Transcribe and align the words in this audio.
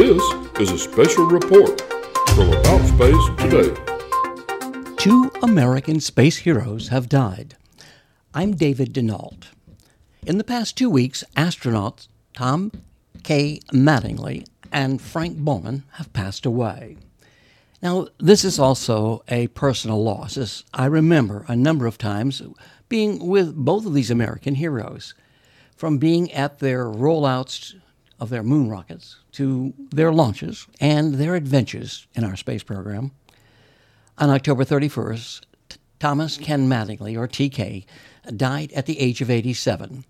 This 0.00 0.22
is 0.58 0.70
a 0.70 0.78
special 0.78 1.26
report 1.26 1.78
from 2.30 2.50
About 2.54 2.88
Space 2.88 3.28
Today. 3.36 4.94
Two 4.96 5.30
American 5.42 6.00
space 6.00 6.38
heroes 6.38 6.88
have 6.88 7.06
died. 7.06 7.54
I'm 8.32 8.52
David 8.52 8.94
Denault. 8.94 9.48
In 10.26 10.38
the 10.38 10.42
past 10.42 10.78
two 10.78 10.88
weeks, 10.88 11.22
astronauts 11.36 12.08
Tom 12.32 12.72
K. 13.24 13.60
Mattingly 13.74 14.46
and 14.72 15.02
Frank 15.02 15.36
Borman 15.36 15.82
have 15.92 16.10
passed 16.14 16.46
away. 16.46 16.96
Now, 17.82 18.08
this 18.18 18.42
is 18.42 18.58
also 18.58 19.22
a 19.28 19.48
personal 19.48 20.02
loss, 20.02 20.38
as 20.38 20.64
I 20.72 20.86
remember 20.86 21.44
a 21.46 21.54
number 21.54 21.84
of 21.84 21.98
times 21.98 22.40
being 22.88 23.28
with 23.28 23.54
both 23.54 23.84
of 23.84 23.92
these 23.92 24.10
American 24.10 24.54
heroes, 24.54 25.12
from 25.76 25.98
being 25.98 26.32
at 26.32 26.60
their 26.60 26.86
rollouts 26.86 27.74
of 28.20 28.28
their 28.28 28.42
moon 28.42 28.68
rockets 28.68 29.16
to 29.32 29.72
their 29.90 30.12
launches 30.12 30.66
and 30.78 31.14
their 31.14 31.34
adventures 31.34 32.06
in 32.14 32.22
our 32.22 32.36
space 32.36 32.62
program. 32.62 33.12
On 34.18 34.28
October 34.28 34.64
31st, 34.64 35.40
Thomas 35.98 36.36
Ken 36.36 36.68
Mattingly, 36.68 37.16
or 37.16 37.26
TK, 37.26 37.84
died 38.36 38.72
at 38.72 38.86
the 38.86 39.00
age 39.00 39.20
of 39.20 39.30
87. 39.30 40.04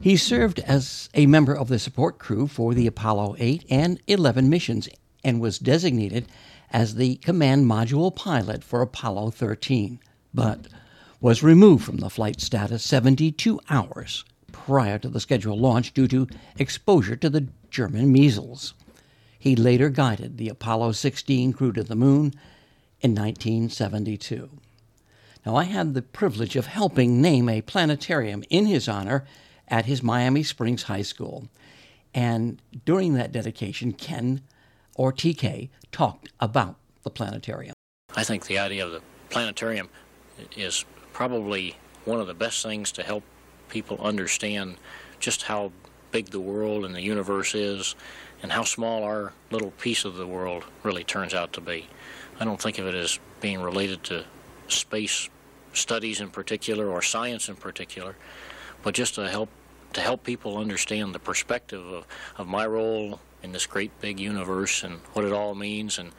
He 0.00 0.16
served 0.16 0.60
as 0.60 1.10
a 1.14 1.26
member 1.26 1.54
of 1.54 1.68
the 1.68 1.78
support 1.78 2.18
crew 2.18 2.46
for 2.46 2.72
the 2.72 2.86
Apollo 2.86 3.36
8 3.38 3.64
and 3.68 4.00
11 4.06 4.48
missions 4.48 4.88
and 5.22 5.40
was 5.40 5.58
designated 5.58 6.26
as 6.70 6.94
the 6.94 7.16
command 7.16 7.66
module 7.66 8.14
pilot 8.14 8.64
for 8.64 8.80
Apollo 8.80 9.30
13, 9.32 9.98
but 10.32 10.68
was 11.20 11.42
removed 11.42 11.84
from 11.84 11.98
the 11.98 12.08
flight 12.08 12.40
status 12.40 12.82
72 12.82 13.60
hours 13.68 14.24
prior 14.52 14.98
to 14.98 15.08
the 15.08 15.20
scheduled 15.20 15.60
launch 15.60 15.92
due 15.92 16.08
to 16.08 16.28
exposure 16.58 17.16
to 17.16 17.30
the 17.30 17.48
German 17.70 18.12
measles. 18.12 18.74
He 19.38 19.56
later 19.56 19.88
guided 19.88 20.36
the 20.36 20.48
Apollo 20.48 20.92
16 20.92 21.52
crew 21.52 21.72
to 21.72 21.82
the 21.82 21.96
moon 21.96 22.34
in 23.00 23.14
1972. 23.14 24.50
Now, 25.46 25.56
I 25.56 25.64
had 25.64 25.94
the 25.94 26.02
privilege 26.02 26.56
of 26.56 26.66
helping 26.66 27.22
name 27.22 27.48
a 27.48 27.62
planetarium 27.62 28.44
in 28.50 28.66
his 28.66 28.88
honor 28.88 29.24
at 29.68 29.86
his 29.86 30.02
Miami 30.02 30.42
Springs 30.42 30.84
High 30.84 31.02
School. 31.02 31.48
And 32.12 32.60
during 32.84 33.14
that 33.14 33.32
dedication, 33.32 33.92
Ken, 33.92 34.42
or 34.96 35.12
TK, 35.12 35.70
talked 35.92 36.28
about 36.40 36.76
the 37.02 37.10
planetarium. 37.10 37.72
I 38.14 38.24
think 38.24 38.46
the 38.46 38.58
idea 38.58 38.84
of 38.84 38.92
the 38.92 39.00
planetarium 39.30 39.88
is 40.56 40.84
probably 41.12 41.76
one 42.04 42.20
of 42.20 42.26
the 42.26 42.34
best 42.34 42.62
things 42.62 42.92
to 42.92 43.02
help 43.02 43.22
people 43.70 43.98
understand 44.00 44.76
just 45.18 45.42
how 45.42 45.72
big 46.10 46.26
the 46.26 46.40
world 46.40 46.84
and 46.84 46.94
the 46.94 47.00
universe 47.00 47.54
is 47.54 47.94
and 48.42 48.52
how 48.52 48.64
small 48.64 49.04
our 49.04 49.32
little 49.50 49.70
piece 49.72 50.04
of 50.04 50.16
the 50.16 50.26
world 50.26 50.64
really 50.82 51.04
turns 51.04 51.34
out 51.34 51.52
to 51.52 51.60
be. 51.60 51.86
I 52.38 52.44
don't 52.44 52.60
think 52.60 52.78
of 52.78 52.86
it 52.86 52.94
as 52.94 53.18
being 53.40 53.60
related 53.60 54.02
to 54.04 54.24
space 54.68 55.28
studies 55.72 56.20
in 56.20 56.30
particular 56.30 56.88
or 56.88 57.02
science 57.02 57.48
in 57.48 57.56
particular, 57.56 58.16
but 58.82 58.94
just 58.94 59.14
to 59.16 59.28
help 59.28 59.48
to 59.92 60.00
help 60.00 60.22
people 60.22 60.56
understand 60.56 61.12
the 61.12 61.18
perspective 61.18 61.84
of, 61.84 62.06
of 62.38 62.46
my 62.46 62.64
role 62.64 63.18
in 63.42 63.50
this 63.50 63.66
great 63.66 63.90
big 64.00 64.20
universe 64.20 64.84
and 64.84 64.94
what 65.14 65.24
it 65.24 65.32
all 65.32 65.54
means 65.54 65.98
and 65.98 66.12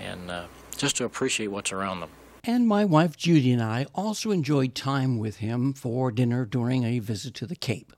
and 0.00 0.30
uh, 0.30 0.44
just 0.76 0.96
to 0.96 1.04
appreciate 1.04 1.48
what's 1.48 1.72
around 1.72 2.00
them. 2.00 2.10
And 2.44 2.66
my 2.66 2.86
wife 2.86 3.18
Judy 3.18 3.52
and 3.52 3.62
I 3.62 3.86
also 3.94 4.30
enjoyed 4.30 4.74
time 4.74 5.18
with 5.18 5.36
him 5.36 5.74
for 5.74 6.10
dinner 6.10 6.46
during 6.46 6.84
a 6.84 6.98
visit 6.98 7.34
to 7.34 7.46
the 7.46 7.56
Cape. 7.56 7.92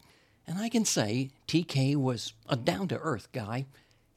And 0.48 0.58
I 0.58 0.68
can 0.68 0.84
say 0.84 1.30
TK 1.46 1.94
was 1.94 2.32
a 2.48 2.56
down 2.56 2.88
to 2.88 2.98
earth 2.98 3.28
guy 3.32 3.66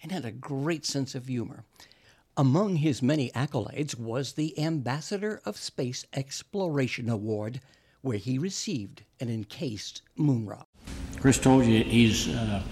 and 0.01 0.11
had 0.11 0.25
a 0.25 0.31
great 0.31 0.83
sense 0.83 1.13
of 1.13 1.27
humor. 1.27 1.63
Among 2.35 2.77
his 2.77 3.03
many 3.03 3.29
accolades 3.31 3.97
was 3.97 4.33
the 4.33 4.57
Ambassador 4.59 5.41
of 5.45 5.57
Space 5.57 6.05
Exploration 6.13 7.07
Award, 7.07 7.61
where 8.01 8.17
he 8.17 8.39
received 8.39 9.03
an 9.19 9.29
encased 9.29 10.01
moon 10.15 10.47
rock. 10.47 10.67
Chris 11.19 11.37
told 11.37 11.65
you 11.65 11.83
he's 11.83 12.27
uh, 12.29 12.63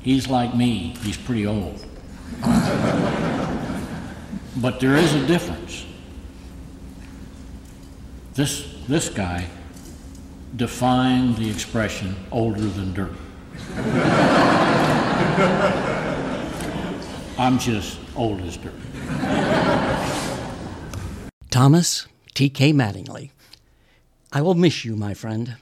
he's 0.00 0.28
like 0.28 0.56
me. 0.56 0.96
He's 1.02 1.16
pretty 1.16 1.46
old. 1.46 1.84
but 4.60 4.80
there 4.80 4.96
is 4.96 5.14
a 5.14 5.26
difference. 5.26 5.84
This 8.34 8.74
this 8.88 9.08
guy 9.08 9.46
defined 10.56 11.36
the 11.36 11.50
expression 11.50 12.16
older 12.30 12.60
than 12.60 12.94
dirt. 12.94 13.12
I'm 17.38 17.58
just 17.58 17.98
old 18.16 18.40
as 18.40 18.56
dirt. 18.56 18.72
Thomas 21.50 22.06
T.K. 22.34 22.72
Mattingly, 22.72 23.30
I 24.32 24.42
will 24.42 24.54
miss 24.54 24.84
you, 24.84 24.96
my 24.96 25.14
friend. 25.14 25.56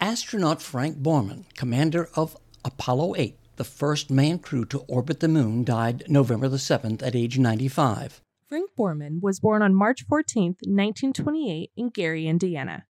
Astronaut 0.00 0.60
Frank 0.60 0.98
Borman, 0.98 1.44
commander 1.54 2.08
of 2.14 2.36
Apollo 2.64 3.14
8, 3.16 3.36
the 3.56 3.64
first 3.64 4.10
manned 4.10 4.42
crew 4.42 4.64
to 4.66 4.80
orbit 4.88 5.20
the 5.20 5.28
moon, 5.28 5.64
died 5.64 6.04
November 6.08 6.48
the 6.48 6.56
7th 6.56 7.02
at 7.02 7.14
age 7.14 7.38
95. 7.38 8.20
Frank 8.48 8.70
Borman 8.78 9.20
was 9.22 9.40
born 9.40 9.62
on 9.62 9.74
March 9.74 10.04
14, 10.08 10.56
1928, 10.64 11.70
in 11.76 11.88
Gary, 11.88 12.26
Indiana. 12.26 12.84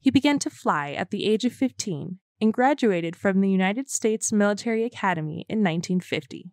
He 0.00 0.10
began 0.10 0.38
to 0.38 0.50
fly 0.50 0.92
at 0.92 1.10
the 1.10 1.26
age 1.26 1.44
of 1.44 1.52
15 1.52 2.18
and 2.40 2.52
graduated 2.52 3.16
from 3.16 3.40
the 3.40 3.50
United 3.50 3.90
States 3.90 4.32
Military 4.32 4.84
Academy 4.84 5.44
in 5.48 5.58
1950. 5.58 6.52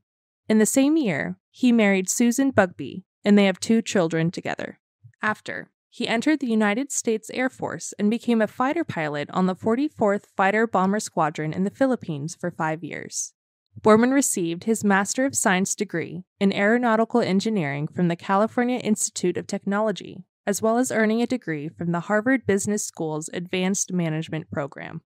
In 0.50 0.58
the 0.58 0.66
same 0.66 0.98
year, 0.98 1.38
he 1.50 1.72
married 1.72 2.10
Susan 2.10 2.52
Bugbee, 2.52 3.04
and 3.24 3.38
they 3.38 3.46
have 3.46 3.60
two 3.60 3.82
children 3.82 4.32
together. 4.32 4.80
After, 5.22 5.72
he 5.96 6.10
entered 6.10 6.42
the 6.42 6.48
United 6.48 6.92
States 6.92 7.32
Air 7.34 7.50
Force 7.50 7.94
and 7.98 8.10
became 8.10 8.42
a 8.42 8.48
fighter 8.48 8.84
pilot 8.84 9.30
on 9.32 9.46
the 9.46 9.56
44th 9.56 10.26
Fighter 10.36 10.68
Bomber 10.68 11.00
Squadron 11.00 11.54
in 11.54 11.64
the 11.64 11.70
Philippines 11.70 12.36
for 12.36 12.52
five 12.52 12.84
years. 12.84 13.32
Borman 13.80 14.12
received 14.12 14.66
his 14.66 14.84
Master 14.84 15.24
of 15.24 15.38
Science 15.38 15.74
degree 15.74 16.26
in 16.38 16.52
Aeronautical 16.52 17.22
Engineering 17.22 17.88
from 17.88 18.10
the 18.10 18.18
California 18.18 18.80
Institute 18.80 19.38
of 19.38 19.48
Technology, 19.48 20.26
as 20.46 20.62
well 20.62 20.78
as 20.78 20.92
earning 20.92 21.22
a 21.22 21.28
degree 21.28 21.70
from 21.70 21.94
the 21.94 22.02
Harvard 22.02 22.46
Business 22.46 22.84
School's 22.84 23.30
Advanced 23.32 23.94
Management 23.94 24.52
Program. 24.52 25.00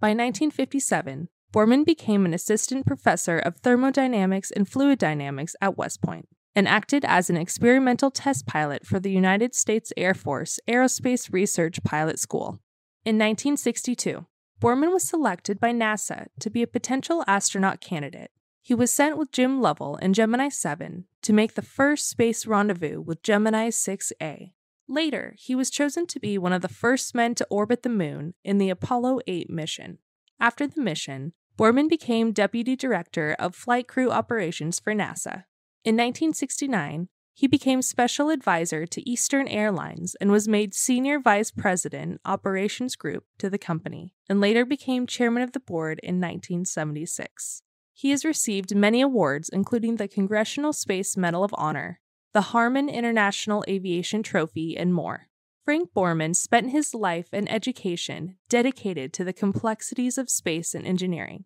By 0.00 0.08
1957, 0.08 1.28
Borman 1.52 1.86
became 1.86 2.26
an 2.26 2.34
assistant 2.34 2.84
professor 2.84 3.38
of 3.38 3.58
thermodynamics 3.58 4.50
and 4.50 4.68
fluid 4.68 4.98
dynamics 4.98 5.54
at 5.60 5.78
West 5.78 6.02
Point 6.02 6.26
and 6.56 6.66
acted 6.66 7.04
as 7.04 7.28
an 7.28 7.36
experimental 7.36 8.10
test 8.10 8.46
pilot 8.46 8.86
for 8.86 8.98
the 8.98 9.10
United 9.10 9.54
States 9.54 9.92
Air 9.94 10.14
Force 10.14 10.58
Aerospace 10.66 11.30
Research 11.30 11.84
Pilot 11.84 12.18
School. 12.18 12.60
In 13.04 13.16
1962, 13.16 14.24
Borman 14.58 14.90
was 14.90 15.06
selected 15.06 15.60
by 15.60 15.70
NASA 15.70 16.28
to 16.40 16.48
be 16.48 16.62
a 16.62 16.66
potential 16.66 17.22
astronaut 17.26 17.82
candidate. 17.82 18.30
He 18.62 18.74
was 18.74 18.92
sent 18.92 19.18
with 19.18 19.30
Jim 19.30 19.60
Lovell 19.60 19.96
in 19.96 20.14
Gemini 20.14 20.48
7 20.48 21.04
to 21.22 21.32
make 21.34 21.54
the 21.54 21.62
first 21.62 22.08
space 22.08 22.46
rendezvous 22.46 23.02
with 23.02 23.22
Gemini 23.22 23.68
6A. 23.68 24.52
Later, 24.88 25.34
he 25.36 25.54
was 25.54 25.68
chosen 25.68 26.06
to 26.06 26.18
be 26.18 26.38
one 26.38 26.54
of 26.54 26.62
the 26.62 26.68
first 26.68 27.14
men 27.14 27.34
to 27.34 27.46
orbit 27.50 27.82
the 27.82 27.90
moon 27.90 28.32
in 28.44 28.56
the 28.56 28.70
Apollo 28.70 29.20
8 29.26 29.50
mission. 29.50 29.98
After 30.40 30.66
the 30.66 30.80
mission, 30.80 31.34
Borman 31.58 31.88
became 31.88 32.32
Deputy 32.32 32.76
Director 32.76 33.36
of 33.38 33.54
Flight 33.54 33.88
Crew 33.88 34.10
Operations 34.10 34.80
for 34.80 34.94
NASA. 34.94 35.44
In 35.86 35.94
1969, 35.94 37.06
he 37.32 37.46
became 37.46 37.80
Special 37.80 38.30
Advisor 38.30 38.86
to 38.86 39.08
Eastern 39.08 39.46
Airlines 39.46 40.16
and 40.20 40.32
was 40.32 40.48
made 40.48 40.74
Senior 40.74 41.20
Vice 41.20 41.52
President, 41.52 42.20
Operations 42.24 42.96
Group 42.96 43.22
to 43.38 43.48
the 43.48 43.56
company, 43.56 44.12
and 44.28 44.40
later 44.40 44.64
became 44.64 45.06
Chairman 45.06 45.44
of 45.44 45.52
the 45.52 45.60
Board 45.60 46.00
in 46.02 46.16
1976. 46.16 47.62
He 47.92 48.10
has 48.10 48.24
received 48.24 48.74
many 48.74 49.00
awards, 49.00 49.48
including 49.48 49.94
the 49.94 50.08
Congressional 50.08 50.72
Space 50.72 51.16
Medal 51.16 51.44
of 51.44 51.54
Honor, 51.56 52.00
the 52.32 52.50
Harmon 52.50 52.88
International 52.88 53.64
Aviation 53.68 54.24
Trophy, 54.24 54.76
and 54.76 54.92
more. 54.92 55.28
Frank 55.64 55.90
Borman 55.96 56.34
spent 56.34 56.70
his 56.70 56.94
life 56.94 57.28
and 57.32 57.48
education 57.48 58.38
dedicated 58.48 59.12
to 59.12 59.22
the 59.22 59.32
complexities 59.32 60.18
of 60.18 60.30
space 60.30 60.74
and 60.74 60.84
engineering. 60.84 61.44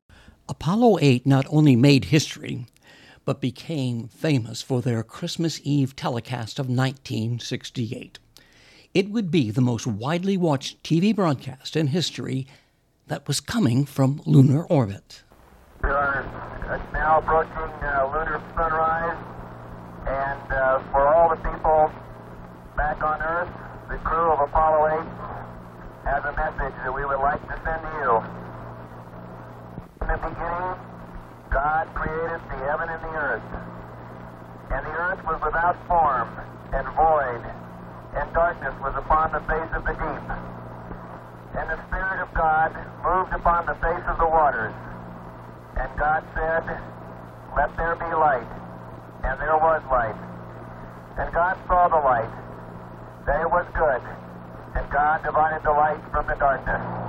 Apollo 0.48 0.98
8 1.02 1.26
not 1.26 1.44
only 1.50 1.76
made 1.76 2.06
history, 2.06 2.66
but 3.30 3.40
became 3.40 4.08
famous 4.08 4.60
for 4.60 4.82
their 4.82 5.04
Christmas 5.04 5.60
Eve 5.62 5.94
telecast 5.94 6.58
of 6.58 6.66
1968. 6.66 8.18
It 8.92 9.08
would 9.08 9.30
be 9.30 9.52
the 9.52 9.60
most 9.60 9.86
widely 9.86 10.36
watched 10.36 10.82
TV 10.82 11.14
broadcast 11.14 11.76
in 11.76 11.86
history 11.86 12.48
that 13.06 13.28
was 13.28 13.38
coming 13.38 13.84
from 13.84 14.20
lunar 14.26 14.64
orbit. 14.64 15.22
We 15.80 15.90
are 15.90 16.26
now 16.92 17.18
approaching 17.20 17.72
uh, 17.86 18.10
lunar 18.12 18.42
sunrise, 18.56 19.16
and 20.08 20.52
uh, 20.52 20.82
for 20.90 21.06
all 21.06 21.30
the 21.30 21.36
people 21.36 21.92
back 22.76 23.00
on 23.00 23.22
Earth, 23.22 23.48
the 23.90 23.98
crew 23.98 24.32
of 24.32 24.40
Apollo 24.40 25.06
8 26.04 26.10
has 26.10 26.24
a 26.24 26.32
message 26.32 26.74
that 26.82 26.92
we 26.92 27.04
would 27.04 27.20
like 27.20 27.40
to 27.46 27.54
send 27.62 27.80
to 27.80 27.92
you. 28.02 28.24
In 30.02 30.08
the 30.08 30.16
beginning, 30.16 30.89
created 31.50 32.40
the 32.48 32.58
heaven 32.64 32.88
and 32.88 33.02
the 33.02 33.14
earth. 33.18 33.50
And 34.70 34.86
the 34.86 34.94
earth 34.94 35.20
was 35.26 35.40
without 35.42 35.76
form 35.86 36.30
and 36.72 36.86
void, 36.94 37.42
and 38.14 38.32
darkness 38.32 38.74
was 38.80 38.94
upon 38.96 39.32
the 39.32 39.42
face 39.50 39.70
of 39.74 39.82
the 39.84 39.94
deep. 39.98 40.26
And 41.58 41.66
the 41.66 41.80
Spirit 41.90 42.22
of 42.22 42.32
God 42.34 42.70
moved 43.02 43.32
upon 43.34 43.66
the 43.66 43.74
face 43.82 44.04
of 44.06 44.18
the 44.18 44.26
waters. 44.26 44.72
And 45.76 45.90
God 45.98 46.22
said, 46.34 46.62
Let 47.56 47.76
there 47.76 47.96
be 47.96 48.10
light. 48.14 48.46
And 49.24 49.40
there 49.40 49.58
was 49.58 49.82
light. 49.90 50.16
And 51.18 51.34
God 51.34 51.58
saw 51.66 51.88
the 51.88 51.98
light, 51.98 52.30
that 53.26 53.42
it 53.42 53.50
was 53.50 53.66
good. 53.74 54.02
And 54.78 54.88
God 54.90 55.22
divided 55.24 55.62
the 55.64 55.72
light 55.72 56.00
from 56.12 56.26
the 56.28 56.36
darkness. 56.36 56.99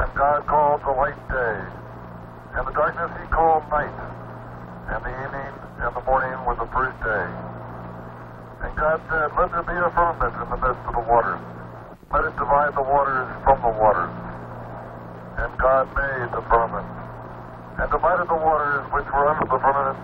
And 0.00 0.08
God 0.16 0.46
called 0.48 0.80
the 0.80 0.96
light 0.96 1.20
day, 1.28 1.56
and 2.56 2.62
the 2.64 2.72
darkness 2.72 3.12
he 3.20 3.26
called 3.28 3.68
night, 3.68 3.92
and 4.88 5.00
the 5.04 5.12
evening 5.12 5.52
and 5.84 5.92
the 5.92 6.04
morning 6.08 6.34
was 6.48 6.56
the 6.56 6.70
first 6.72 6.96
day. 7.04 7.26
And 8.64 8.72
God 8.80 8.98
said, 9.12 9.28
Let 9.36 9.52
there 9.52 9.62
be 9.68 9.76
a 9.76 9.92
firmament 9.92 10.32
in 10.40 10.48
the 10.48 10.60
midst 10.60 10.82
of 10.88 10.94
the 10.96 11.04
waters. 11.04 11.40
Let 12.10 12.24
it 12.24 12.34
divide 12.34 12.72
the 12.74 12.82
waters 12.82 13.28
from 13.44 13.60
the 13.60 13.72
waters. 13.76 14.14
And 15.36 15.52
God 15.60 15.84
made 15.92 16.28
the 16.32 16.42
firmament, 16.48 16.88
and 17.78 17.86
divided 17.92 18.26
the 18.26 18.40
waters 18.40 18.82
which 18.96 19.08
were 19.12 19.28
under 19.28 19.46
the 19.46 19.60
firmament 19.60 20.00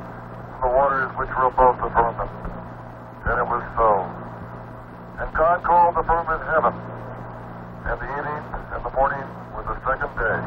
the 0.63 0.73
waters 0.73 1.13
which 1.21 1.29
were 1.37 1.53
above 1.53 1.77
the 1.79 1.91
firmament. 1.93 2.33
And 3.29 3.37
it 3.37 3.49
was 3.49 3.65
so. 3.77 3.91
And 5.21 5.29
God 5.37 5.63
called 5.65 5.97
the 5.97 6.05
firmament 6.05 6.43
heaven, 6.49 6.73
and 7.85 7.97
the 8.01 8.09
evening 8.09 8.45
and 8.73 8.81
the 8.85 8.93
morning 8.97 9.27
was 9.53 9.65
the 9.69 9.79
second 9.85 10.13
day. 10.17 10.41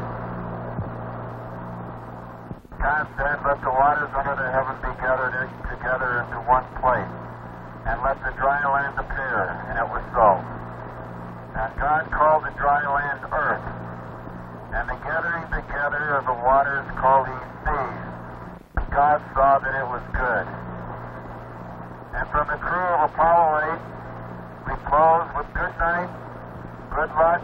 God 2.82 3.04
said, 3.16 3.36
Let 3.46 3.58
the 3.62 3.69
waters 3.80 4.12
under 4.12 4.36
the 4.36 4.44
heaven 4.52 4.76
be 4.84 4.92
gathered 5.00 5.32
in, 5.40 5.48
together 5.72 6.20
into 6.20 6.36
one 6.44 6.68
place, 6.84 7.08
and 7.88 7.96
let 8.04 8.20
the 8.20 8.28
dry 8.36 8.60
land 8.60 8.92
appear. 9.00 9.56
And 9.72 9.80
it 9.80 9.88
was 9.88 10.04
so. 10.12 10.36
And 11.56 11.72
God 11.80 12.04
called 12.12 12.44
the 12.44 12.52
dry 12.60 12.84
land 12.84 13.24
earth, 13.32 13.64
and 14.76 14.84
the 14.84 15.00
gathering 15.00 15.48
together 15.48 16.20
of 16.20 16.28
the 16.28 16.36
waters 16.44 16.84
called 17.00 17.32
he 17.32 17.40
seas. 17.64 18.84
God 18.92 19.24
saw 19.32 19.56
that 19.64 19.72
it 19.72 19.88
was 19.88 20.04
good. 20.12 20.44
And 22.20 22.28
from 22.28 22.52
the 22.52 22.60
crew 22.60 22.84
of 23.00 23.08
Apollo 23.08 23.64
8, 23.64 24.68
we 24.68 24.74
close 24.92 25.24
with 25.40 25.48
good 25.56 25.72
night, 25.80 26.12
good 26.92 27.08
luck, 27.16 27.40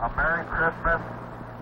a 0.00 0.08
Merry 0.16 0.48
Christmas, 0.48 1.04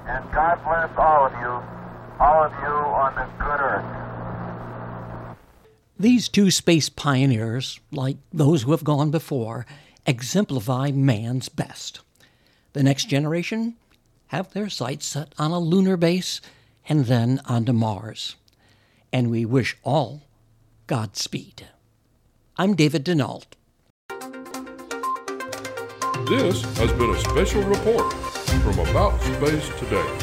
and 0.07 0.23
God 0.31 0.63
bless 0.63 0.95
all 0.95 1.27
of 1.27 1.35
you, 1.43 1.80
all 2.20 2.44
of 2.44 2.52
you 2.52 2.69
on 2.69 3.14
the 3.14 3.26
good 3.43 3.61
earth. 3.61 5.37
These 5.99 6.28
two 6.28 6.50
space 6.50 6.88
pioneers, 6.88 7.81
like 7.90 8.19
those 8.32 8.62
who 8.62 8.70
have 8.72 8.84
gone 8.84 9.11
before, 9.11 9.67
exemplify 10.06 10.90
man's 10.90 11.49
best. 11.49 12.00
The 12.75 12.82
next 12.82 13.06
generation 13.06 13.76
have 14.28 14.52
their 14.52 14.69
sights 14.69 15.06
set 15.06 15.34
on 15.38 15.50
a 15.50 15.58
lunar 15.58 15.96
base 15.96 16.40
and 16.88 17.06
then 17.06 17.40
onto 17.46 17.72
Mars. 17.72 18.37
And 19.12 19.31
we 19.31 19.44
wish 19.44 19.76
all 19.82 20.22
Godspeed. 20.87 21.69
I'm 22.56 22.75
David 22.75 23.05
Denault. 23.05 23.44
This 26.28 26.62
has 26.76 26.93
been 26.93 27.11
a 27.11 27.19
special 27.19 27.62
report 27.62 28.12
from 28.12 28.78
About 28.78 29.20
Space 29.20 29.69
Today. 29.78 30.19